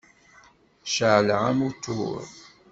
[0.93, 2.23] Ceεleɣ amutur.